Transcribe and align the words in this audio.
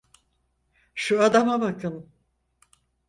Şu 0.95 1.23
adama 1.23 1.61
bakın. 1.61 2.09